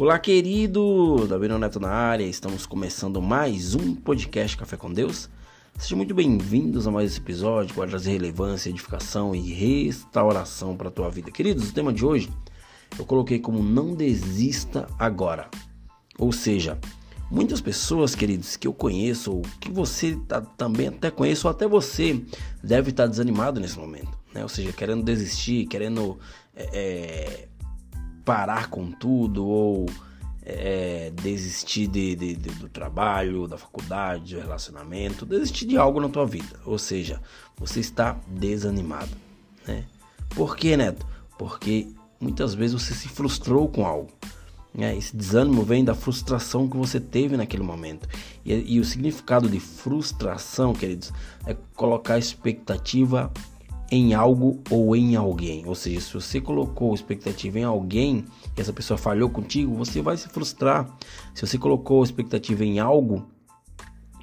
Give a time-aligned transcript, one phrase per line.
[0.00, 1.26] Olá, querido!
[1.28, 5.28] Davi Neto na área, estamos começando mais um podcast Café com Deus.
[5.78, 10.90] Sejam muito bem-vindos a mais esse episódio vai trazer relevância, edificação e restauração para a
[10.90, 11.30] tua vida.
[11.30, 12.30] Queridos, o tema de hoje
[12.98, 15.50] eu coloquei como não desista agora.
[16.18, 16.78] Ou seja,
[17.30, 21.68] muitas pessoas, queridos, que eu conheço, ou que você tá, também até conhece, ou até
[21.68, 22.24] você
[22.64, 24.42] deve estar tá desanimado nesse momento, né?
[24.42, 26.18] Ou seja, querendo desistir, querendo
[26.56, 27.49] é, é
[28.30, 29.86] parar com tudo ou
[30.44, 36.08] é, desistir de, de, de, do trabalho, da faculdade, do relacionamento, desistir de algo na
[36.08, 36.60] tua vida.
[36.64, 37.20] Ou seja,
[37.56, 39.10] você está desanimado,
[39.66, 39.84] né?
[40.28, 41.04] Por que, Neto?
[41.36, 41.88] Porque
[42.20, 44.12] muitas vezes você se frustrou com algo.
[44.72, 44.96] Né?
[44.96, 48.08] Esse desânimo vem da frustração que você teve naquele momento.
[48.44, 51.12] E, e o significado de frustração, queridos,
[51.44, 53.32] é colocar expectativa
[53.90, 55.66] em algo ou em alguém.
[55.66, 58.24] Ou seja, se você colocou expectativa em alguém
[58.56, 60.88] e essa pessoa falhou contigo, você vai se frustrar.
[61.34, 63.26] Se você colocou expectativa em algo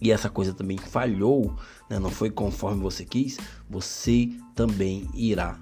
[0.00, 1.54] e essa coisa também falhou,
[1.90, 3.36] né, não foi conforme você quis,
[3.68, 5.58] você também irá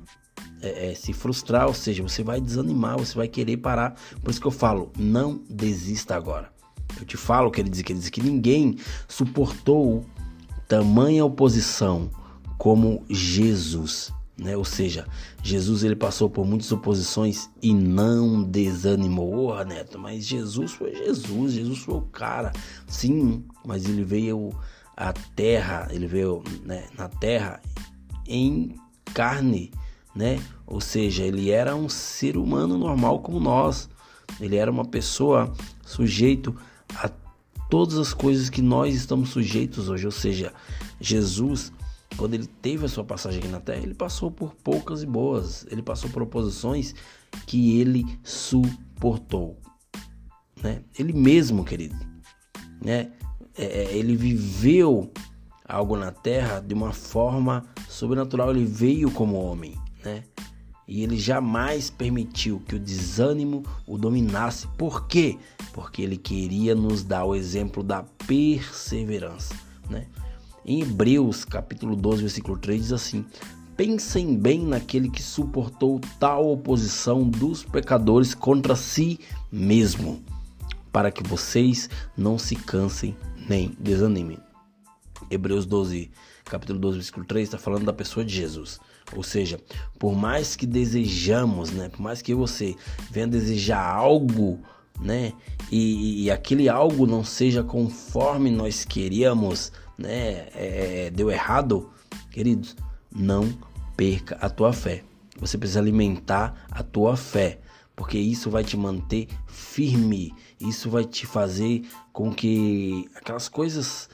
[0.61, 3.95] é, é, se frustrar, ou seja, você vai desanimar, você vai querer parar.
[4.23, 6.53] Por isso que eu falo, não desista agora.
[6.99, 8.77] Eu te falo, quer dizer, quer dizer que ninguém
[9.09, 10.05] suportou
[10.69, 12.11] tamanha oposição
[12.59, 14.57] como Jesus, né?
[14.57, 15.07] Ou seja,
[15.43, 21.55] Jesus ele passou por muitas oposições e não desanimou, oh, Neto, mas Jesus foi Jesus,
[21.55, 22.53] Jesus foi o cara,
[22.87, 24.53] sim, mas ele veio
[24.97, 27.61] à terra, ele veio né, na terra
[28.27, 28.75] em
[29.15, 29.71] carne,
[30.15, 30.39] né?
[30.67, 33.89] Ou seja, ele era um ser humano normal como nós,
[34.41, 35.53] ele era uma pessoa
[35.85, 36.55] sujeito
[36.95, 37.11] a
[37.71, 40.53] todas as coisas que nós estamos sujeitos hoje, ou seja,
[41.01, 41.73] Jesus
[42.17, 45.67] quando ele teve a sua passagem aqui na Terra, ele passou por poucas e boas,
[45.71, 46.95] ele passou por oposições
[47.47, 49.59] que ele suportou,
[50.63, 50.83] né?
[50.99, 51.97] Ele mesmo, querido,
[52.83, 53.13] né?
[53.57, 55.11] É, é, ele viveu
[55.65, 59.75] algo na Terra de uma forma sobrenatural, ele veio como homem,
[60.05, 60.25] né?
[60.89, 64.69] E ele jamais permitiu que o desânimo o dominasse.
[64.79, 65.37] Por quê?
[65.73, 69.55] Porque ele queria nos dar o exemplo da perseverança,
[69.91, 70.07] né?
[70.69, 73.25] Em Hebreus, capítulo 12, versículo 3 diz assim:
[73.77, 79.21] Pensem bem naquele que suportou tal oposição dos pecadores contra si
[79.53, 80.21] mesmo,
[80.91, 83.17] para que vocês não se cansem
[83.49, 84.39] nem desanimem.
[85.31, 86.11] Hebreus 12,
[86.45, 88.81] capítulo 12, versículo 3 está falando da pessoa de Jesus.
[89.15, 89.61] Ou seja,
[90.01, 92.75] por mais que desejamos, né, por mais que você
[93.09, 94.59] venha desejar algo,
[95.01, 95.33] né,
[95.71, 101.91] e, e aquele algo não seja conforme nós queríamos, né, é, deu errado,
[102.31, 102.77] queridos,
[103.15, 103.49] não
[103.97, 105.03] perca a tua fé.
[105.39, 107.61] Você precisa alimentar a tua fé,
[107.95, 110.35] porque isso vai te manter firme.
[110.61, 114.09] Isso vai te fazer com que aquelas coisas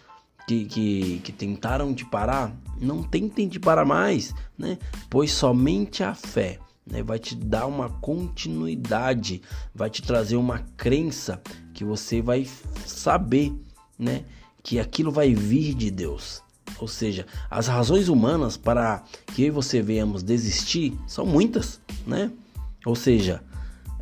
[0.46, 4.78] que, que, que tentaram te parar não tentem te parar mais, né?
[5.08, 9.40] Pois somente a fé né, vai te dar uma continuidade,
[9.74, 11.40] vai te trazer uma crença
[11.72, 12.46] que você vai
[12.84, 13.52] saber,
[13.98, 14.24] né?
[14.62, 16.42] Que aquilo vai vir de Deus.
[16.78, 19.02] Ou seja, as razões humanas para
[19.34, 22.30] que eu e você venhamos desistir são muitas, né?
[22.84, 23.42] Ou seja,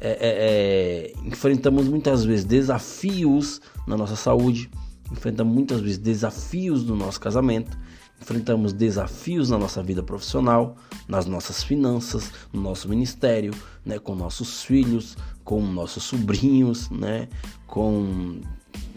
[0.00, 4.70] é, é, é, enfrentamos muitas vezes desafios na nossa saúde,
[5.12, 7.76] enfrentamos muitas vezes desafios no nosso casamento,
[8.20, 10.76] enfrentamos desafios na nossa vida profissional,
[11.08, 13.52] nas nossas finanças, no nosso ministério,
[13.84, 17.28] né, com nossos filhos, com nossos sobrinhos, né,
[17.66, 18.40] com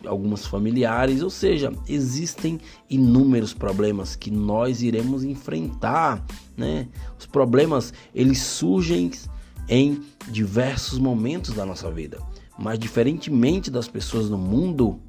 [0.05, 2.59] algumas familiares, ou seja, existem
[2.89, 6.23] inúmeros problemas que nós iremos enfrentar,
[6.57, 6.87] né?
[7.17, 9.11] Os problemas eles surgem
[9.67, 12.19] em diversos momentos da nossa vida,
[12.57, 14.99] mas diferentemente das pessoas no mundo,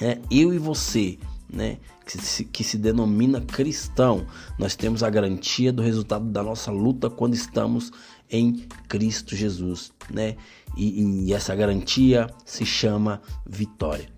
[0.00, 1.18] é, eu e você,
[1.52, 4.26] né, que se, que se denomina cristão,
[4.58, 7.92] nós temos a garantia do resultado da nossa luta quando estamos
[8.30, 10.36] em Cristo Jesus, né?
[10.76, 14.08] E, e essa garantia se chama vitória.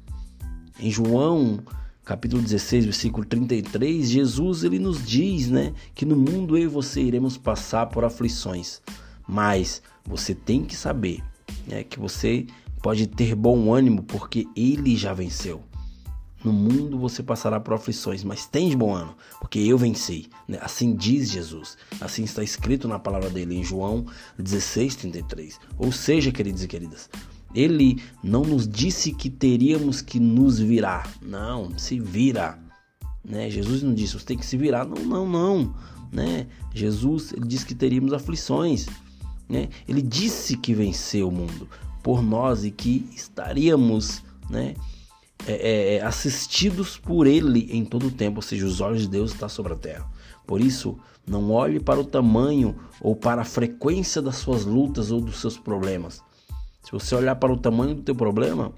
[0.80, 1.60] Em João
[2.04, 7.00] capítulo 16, versículo 33, Jesus ele nos diz, né, que no mundo eu e você
[7.02, 8.80] iremos passar por aflições,
[9.28, 11.22] mas você tem que saber,
[11.68, 12.46] né, que você
[12.82, 15.62] pode ter bom ânimo porque ele já venceu.
[16.42, 20.30] No mundo você passará por aflições, mas de bom ano, porque eu venci.
[20.48, 20.58] Né?
[20.62, 21.76] Assim diz Jesus.
[22.00, 24.06] Assim está escrito na palavra dele em João
[24.38, 25.60] 16, 33.
[25.76, 27.10] Ou seja, queridos e queridas,
[27.54, 31.12] ele não nos disse que teríamos que nos virar.
[31.20, 32.58] Não, se vira.
[33.24, 33.50] Né?
[33.50, 34.86] Jesus não disse, você tem que se virar.
[34.86, 35.74] Não, não, não.
[36.12, 36.46] Né?
[36.74, 38.86] Jesus ele disse que teríamos aflições.
[39.48, 39.68] Né?
[39.88, 41.68] Ele disse que venceu o mundo.
[42.02, 44.74] por nós e que estaríamos, né?
[45.46, 49.08] É, é, é, assistidos por Ele em todo o tempo, ou seja, os olhos de
[49.08, 50.06] Deus estão sobre a terra.
[50.46, 55.20] Por isso, não olhe para o tamanho ou para a frequência das suas lutas ou
[55.20, 56.22] dos seus problemas.
[56.82, 58.72] Se você olhar para o tamanho do teu problema,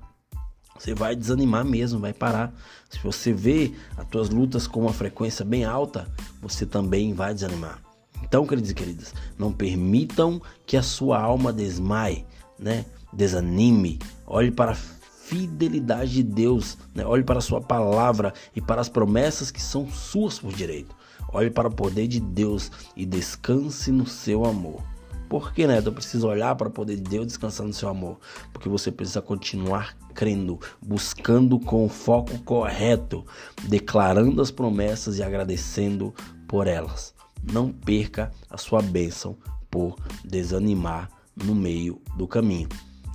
[0.78, 2.52] você vai desanimar mesmo, vai parar.
[2.90, 6.08] Se você vê as tuas lutas com uma frequência bem alta,
[6.40, 7.81] você também vai desanimar.
[8.22, 12.25] Então, queridos e queridas, não permitam que a sua alma desmaie,
[12.58, 12.84] né?
[13.12, 13.99] Desanime.
[14.26, 17.05] Olhe para a fidelidade de Deus, né?
[17.06, 20.94] Olhe para a sua palavra e para as promessas que são suas por direito.
[21.32, 24.82] Olhe para o poder de Deus e descanse no seu amor.
[25.32, 25.81] Por que, né?
[25.82, 28.20] Eu preciso olhar para poder de Deus descansar no seu amor.
[28.52, 33.25] Porque você precisa continuar crendo, buscando com o foco correto,
[33.62, 36.14] declarando as promessas e agradecendo
[36.46, 37.14] por elas.
[37.50, 39.34] Não perca a sua bênção
[39.70, 42.69] por desanimar no meio do caminho.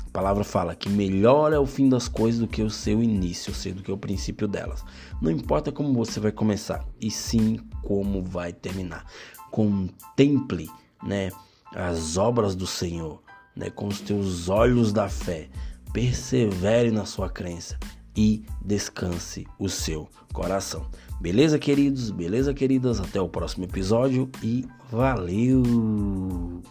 [0.08, 3.52] A palavra fala que melhor é o fim das coisas do que o seu início,
[3.52, 4.84] ou seja, do que o princípio delas.
[5.22, 9.06] Não importa como você vai começar, e sim como vai terminar.
[9.52, 10.68] Contemple,
[11.04, 11.30] né?
[11.78, 13.22] As obras do Senhor,
[13.56, 15.48] né, com os teus olhos da fé.
[15.94, 17.78] Persevere na sua crença
[18.16, 20.86] e descanse o seu coração.
[21.22, 22.10] Beleza, queridos?
[22.10, 23.00] Beleza, queridas?
[23.00, 26.62] Até o próximo episódio e valeu!